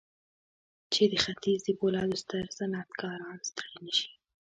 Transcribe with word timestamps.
چې 0.93 1.03
د 1.11 1.13
ختيځ 1.25 1.59
د 1.65 1.69
پولادو 1.79 2.15
ستر 2.23 2.43
صنعتکاران 2.57 3.37
ستړي 3.49 3.75
نه 3.85 3.93
شي. 3.97 4.09